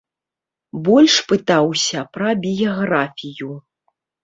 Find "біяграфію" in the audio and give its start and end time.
2.47-3.53